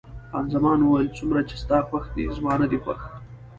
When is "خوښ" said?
1.87-2.05, 2.83-3.01